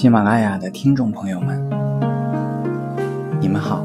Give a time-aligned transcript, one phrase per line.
[0.00, 1.60] 喜马拉雅的听众朋友们，
[3.40, 3.82] 你们好，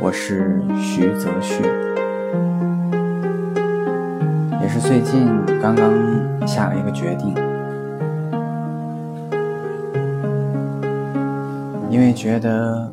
[0.00, 1.64] 我是徐泽旭，
[4.62, 5.26] 也是最近
[5.60, 5.92] 刚刚
[6.46, 7.34] 下了一个决定，
[11.90, 12.88] 因为觉得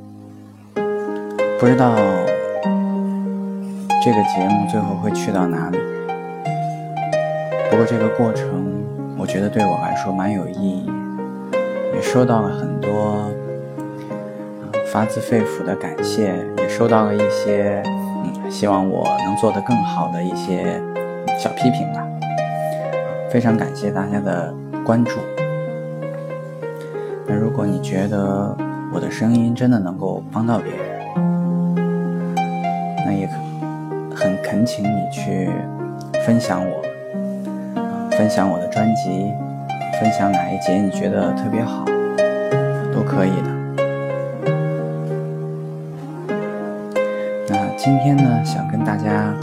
[1.59, 1.93] 不知道
[4.03, 5.77] 这个节目最后会去到哪里，
[7.69, 8.72] 不过这个过程。
[9.23, 10.85] 我觉得对我来说蛮有意义，
[11.95, 13.31] 也收到了很多
[14.91, 20.77] 发自肺腑的感谢，也收到了一些嗯希望我能做得更好的一些
[21.39, 22.05] 小批评吧。
[23.31, 24.53] 非常感谢大家的
[24.85, 25.13] 关注。
[27.25, 28.53] 那如果你觉得
[28.93, 31.75] 我的声音真的能够帮到别人，
[33.05, 33.25] 那也
[34.13, 35.49] 很恳请你去
[36.25, 36.92] 分享我。
[38.23, 39.33] 分享我的专辑，
[39.99, 41.83] 分享哪一节你觉得特别好，
[42.93, 43.51] 都可以的。
[47.49, 49.33] 那今天呢，想跟大家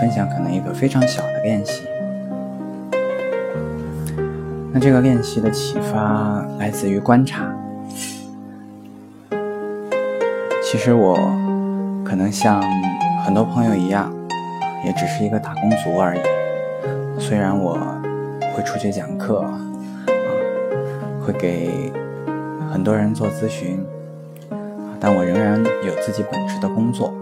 [0.00, 1.84] 分享可能一个非常小的练习。
[4.72, 7.48] 那这个练习的启发来自于观察。
[10.64, 11.14] 其实我
[12.04, 12.60] 可能像
[13.24, 14.12] 很多朋友一样，
[14.84, 16.33] 也只是一个打工族而已。
[17.26, 17.78] 虽然我
[18.54, 19.58] 会出去讲课，啊，
[21.24, 21.90] 会给
[22.70, 23.82] 很多人做咨询，
[25.00, 27.14] 但我仍然有自己本职的工作。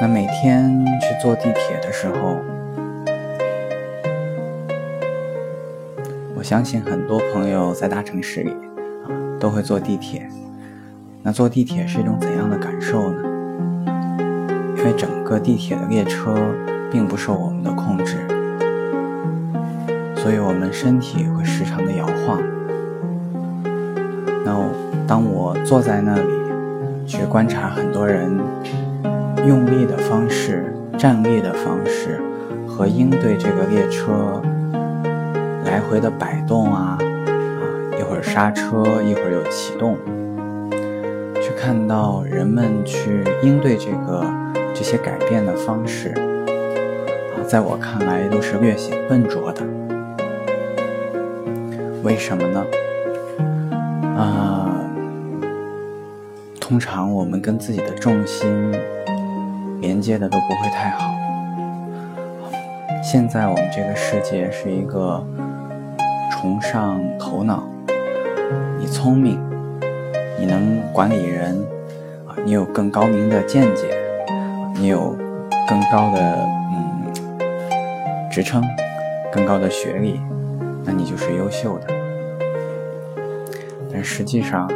[0.00, 2.36] 那每天去坐地铁的时候，
[6.36, 10.30] 我相信很多朋友在大城市里啊都会坐地铁。
[11.24, 13.22] 那坐地铁是一种怎样的感受呢？
[14.78, 16.32] 因为整个地铁的列车。
[16.94, 18.18] 并不受我们的控制，
[20.14, 22.40] 所以我们身体会时常的摇晃。
[24.44, 24.56] 那
[25.04, 26.30] 当我坐在那里
[27.04, 28.30] 去观察很多人
[29.44, 32.20] 用力的方式、站立的方式
[32.64, 34.40] 和应对这个列车
[35.64, 37.02] 来回的摆动啊啊，
[37.98, 39.98] 一会儿刹车，一会儿又启动，
[41.42, 44.24] 去看到人们去应对这个
[44.72, 46.14] 这些改变的方式。
[47.54, 49.62] 在我看来都是略显笨拙的，
[52.02, 52.66] 为什么呢？
[54.18, 54.74] 啊，
[56.60, 58.72] 通常我们跟自己的重心
[59.80, 61.14] 连接的都不会太好。
[63.04, 65.24] 现在我们这个世界是一个
[66.32, 67.62] 崇尚头脑，
[68.80, 69.40] 你聪明，
[70.40, 71.56] 你能管理人，
[72.26, 73.96] 啊，你有更高明的见解，
[74.74, 75.16] 你有
[75.68, 76.52] 更高的。
[78.34, 78.64] 职称
[79.32, 80.20] 更高的学历，
[80.82, 81.86] 那你就是优秀的。
[83.92, 84.66] 但实际上，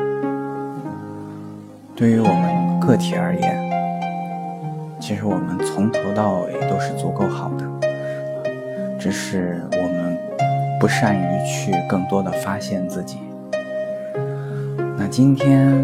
[1.96, 7.68] 对于我们个体而言，其实我们从头到尾都是足够好的，
[8.96, 10.16] 只是我们
[10.78, 13.18] 不善于去更多的发现自己。
[14.96, 15.74] 那今天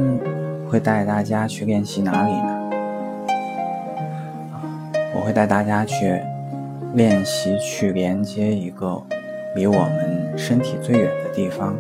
[0.71, 2.71] 会带大家去练习哪里呢？
[5.17, 6.24] 我会带大家去。
[6.95, 9.03] 练习去连接一个
[9.57, 11.75] 离我们身体最远的地方，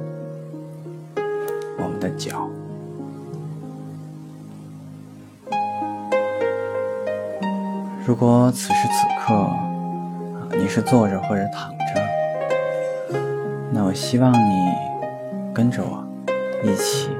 [1.78, 2.48] 我们的脚。
[8.04, 9.48] 如果此时此刻
[10.58, 13.16] 你是坐着或者躺着，
[13.70, 14.72] 那我希望你
[15.54, 16.04] 跟着我
[16.64, 17.10] 一起，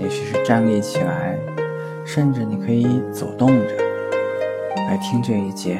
[0.00, 1.38] 也许是站立起来，
[2.04, 3.76] 甚至你可以走动着
[4.74, 5.78] 来听这一节。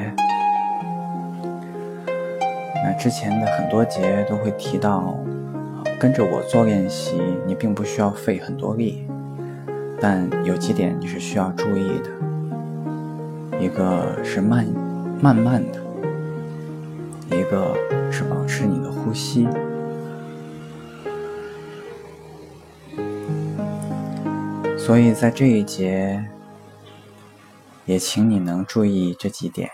[2.83, 5.15] 那之前的很多节都会提到，
[5.99, 9.07] 跟着我做练习，你并不需要费很多力，
[10.01, 12.11] 但有几点你是需要注意的。
[13.61, 14.67] 一个是慢，
[15.21, 15.79] 慢慢的；
[17.37, 17.75] 一个
[18.11, 19.47] 是保持你的呼吸。
[24.79, 26.25] 所以在这一节，
[27.85, 29.69] 也请你能注意这几点。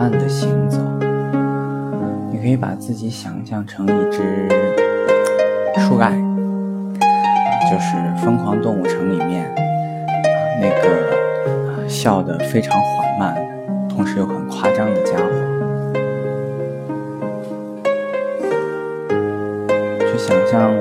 [0.00, 0.78] 慢的行走。
[2.30, 4.48] 你可以把自己想象成一只
[5.76, 6.12] 树懒，
[7.70, 9.54] 就是《疯狂动物城》里面
[10.58, 13.36] 那个笑得非常缓慢，
[13.90, 15.24] 同时又很夸张的家伙。
[20.10, 20.72] 去想象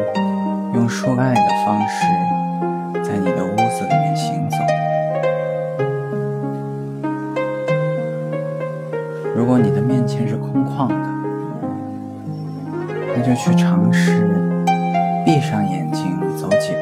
[0.74, 2.06] 用树爱的方式，
[9.89, 10.95] 面前是空旷的，
[13.18, 14.21] 那就去尝试
[15.25, 16.80] 闭上眼睛走几步，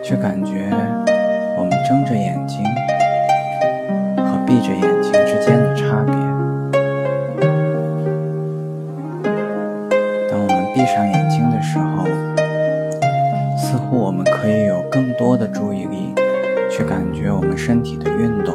[0.00, 0.70] 去感觉
[1.58, 2.64] 我们睁着眼睛
[4.16, 6.14] 和闭着眼睛之间的差别。
[10.30, 12.06] 当我们闭上眼睛的时候，
[13.58, 16.14] 似乎我们可以有更多的注意力
[16.70, 18.54] 去感觉我们身体的运动，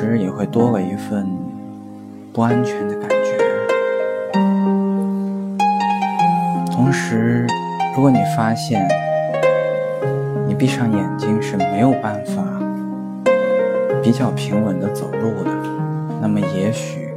[0.00, 1.26] 时也会多了一份
[2.32, 3.36] 不安全的感觉。
[6.70, 7.44] 同时，
[7.96, 8.86] 如果你发现
[10.46, 12.44] 你闭上眼睛是没有办法
[14.00, 15.50] 比较平稳的走路的，
[16.22, 17.08] 那么也许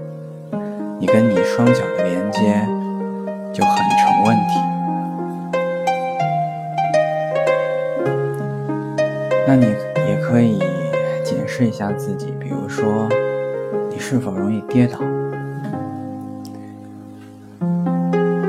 [0.97, 2.67] 你跟你双脚的连接
[3.53, 4.59] 就很成问题。
[9.47, 9.67] 那你
[10.09, 10.57] 也可以
[11.33, 13.07] 检视一下自己，比如说
[13.89, 14.99] 你是否容易跌倒。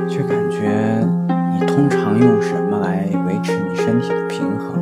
[0.09, 1.07] 却感觉
[1.55, 4.82] 你通常用什么来维持你身体的平衡？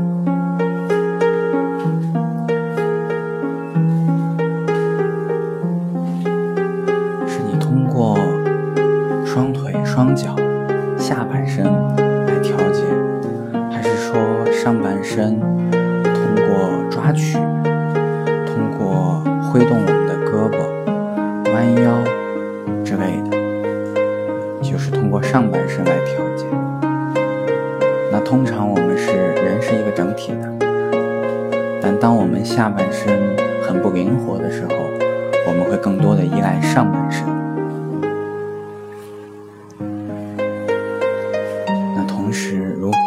[28.31, 30.67] 通常我们是人是一个整体的，
[31.83, 34.71] 但当我们下半身很不灵活的时候，
[35.49, 37.27] 我们会更多的依赖上半身。
[41.97, 42.99] 那同时，如果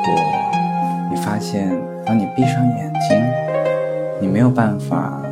[1.09, 1.69] 你发现
[2.05, 3.17] 当你闭上眼睛，
[4.19, 5.23] 你没有办法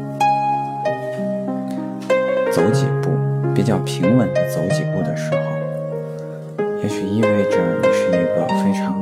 [2.50, 3.10] 走几步
[3.54, 9.02] 比较平稳的走几步的时候，也许意味着你是一个非常。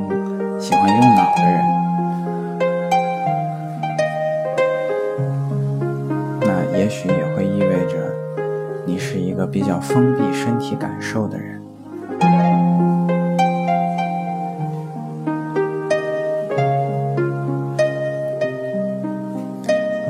[0.70, 1.64] 喜欢用脑的人，
[6.42, 7.96] 那也许也会意味着
[8.86, 11.60] 你是一个比较封闭身体感受的人。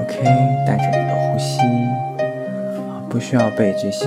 [0.02, 0.22] OK，
[0.66, 1.62] 带着你的呼吸，
[3.08, 4.06] 不需要被这些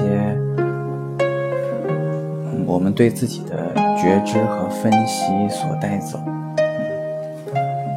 [2.67, 6.19] 我们对自己的觉知和分析所带走。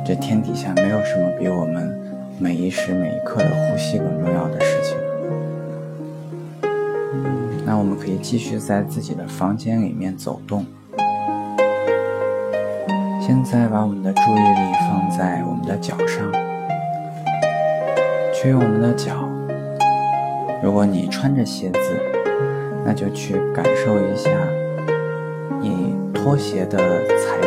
[0.07, 1.93] 这天底下没有什么比我们
[2.39, 4.97] 每一时每一刻的呼吸更重要的事情。
[7.65, 10.65] 那我们可以继续在自己的房间里面走动。
[13.21, 16.31] 现在把我们的注意力放在我们的脚上，
[18.33, 19.29] 去用我们的脚。
[20.63, 21.81] 如果你穿着鞋子，
[22.85, 24.31] 那就去感受一下
[25.61, 27.41] 你拖鞋的材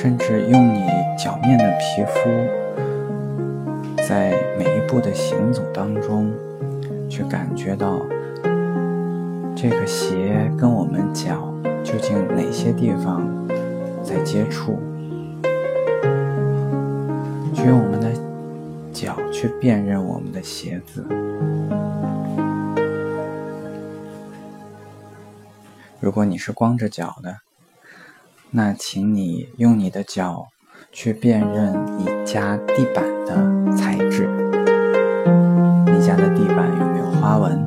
[0.00, 0.86] 甚至用你
[1.18, 2.30] 脚面的皮肤，
[4.06, 6.32] 在每一步的行走当中，
[7.10, 7.98] 去感觉到
[9.56, 11.52] 这个鞋跟我们脚
[11.82, 13.26] 究竟哪些地方
[14.04, 14.78] 在接触，
[17.52, 18.12] 去用我们的
[18.92, 21.04] 脚去辨认我们的鞋子。
[25.98, 27.47] 如果你是光着脚的。
[28.50, 30.46] 那，请你用你的脚
[30.90, 34.26] 去辨认你家地板的材质。
[35.86, 37.62] 你家的地板有没有花纹？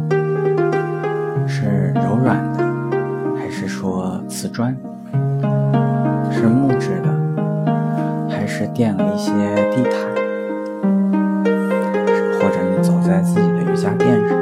[1.47, 2.63] 是柔软的，
[3.37, 4.75] 还是说瓷砖？
[6.31, 9.31] 是木质的，还是垫了一些
[9.69, 9.93] 地毯？
[12.39, 14.40] 或者你走在自己的瑜伽垫上？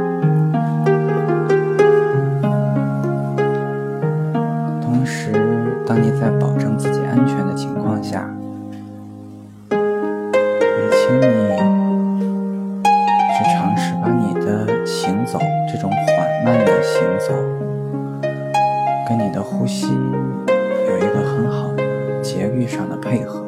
[19.10, 23.44] 跟你的呼吸有一个很好的节律上的配合，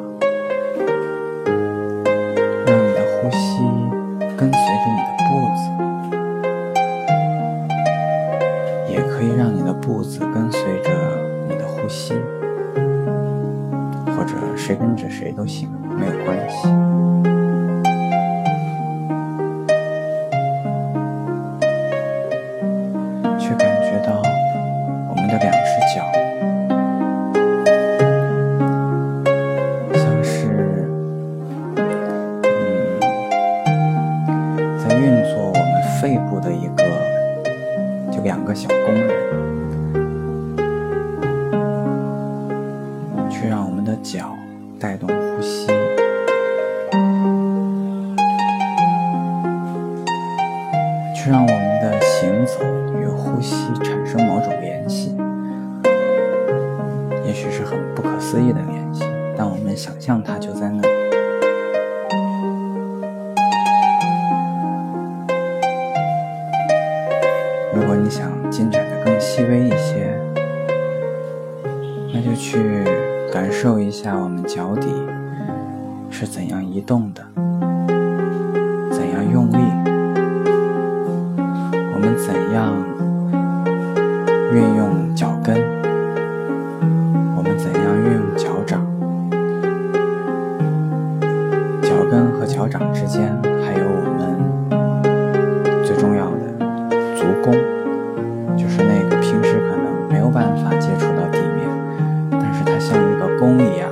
[2.66, 3.62] 让你的呼吸
[25.32, 25.58] 的两只
[25.94, 26.04] 脚，
[29.94, 30.86] 像是
[31.74, 33.00] 嗯，
[34.78, 36.84] 在运作我们肺部的一个，
[38.10, 39.08] 就两个小工人。
[43.30, 44.36] 去让我们的脚
[44.78, 45.66] 带动呼吸，
[51.16, 52.60] 去让我们的行走
[53.22, 55.16] 呼吸产生某种联系。
[57.24, 59.04] 也许是很不可思议的联系，
[59.36, 60.88] 但我们想象它就在那里。
[67.72, 70.18] 如果你想进展的更细微一些，
[72.12, 72.84] 那就去。
[73.32, 74.88] 感受一下我们脚底
[76.10, 77.22] 是怎样移动的，
[78.90, 79.56] 怎样用力，
[81.94, 82.74] 我们怎样
[84.54, 85.56] 运用脚跟，
[87.36, 88.84] 我们怎样运用脚掌，
[91.80, 93.32] 脚跟和脚掌之间
[93.64, 96.42] 还有我们最重要的
[97.16, 97.54] 足弓，
[98.56, 101.66] 就是那个平时可能没有办法接触到地面，
[102.30, 103.22] 但是它像一个。
[103.38, 103.90] 弓一样，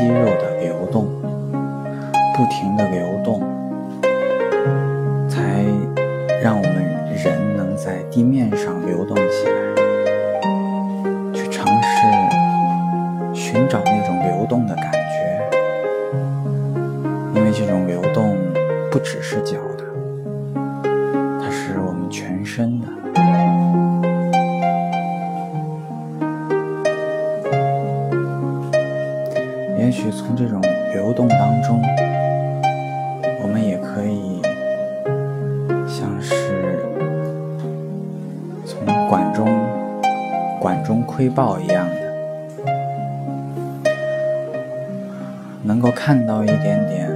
[0.00, 1.04] 肌肉的流动，
[2.34, 3.38] 不停的流动。
[5.28, 5.62] 才
[6.42, 6.74] 让我们
[7.22, 9.52] 人能在地面上流动起来，
[11.34, 11.90] 去尝试
[13.34, 15.50] 寻找那种流动的感觉，
[17.34, 18.38] 因为这种流动
[18.90, 19.58] 不只是脚
[29.90, 30.62] 也许从这种
[30.94, 31.82] 流动当中，
[33.42, 34.40] 我们也可以
[35.84, 36.78] 像是
[38.64, 38.78] 从。
[39.08, 39.48] 管中
[40.60, 41.96] 管中窥豹一样的，
[45.64, 47.10] 能够看到一点点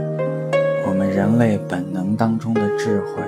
[0.89, 3.23] 我们人类本能当中的智慧。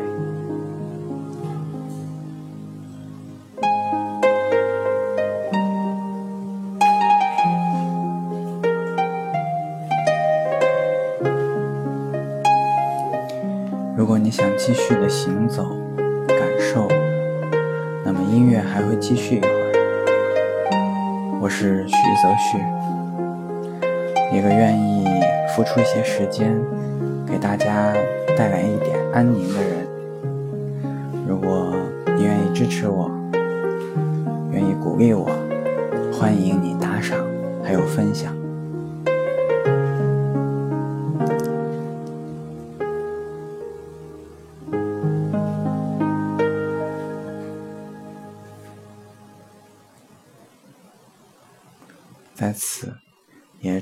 [14.67, 15.77] 继续的行走，
[16.27, 16.89] 感受。
[18.05, 21.39] 那么音乐还会继续一会儿。
[21.41, 22.59] 我是徐泽旭，
[24.37, 25.07] 一个愿意
[25.55, 26.53] 付出一些时间，
[27.25, 27.95] 给大家
[28.37, 29.87] 带来一点安宁的人。
[31.29, 31.73] 如果
[32.17, 33.09] 你愿意支持我，
[34.51, 35.31] 愿意鼓励我，
[36.13, 37.17] 欢迎你打赏，
[37.63, 38.36] 还有分享。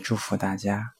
[0.04, 0.92] 祝福大家。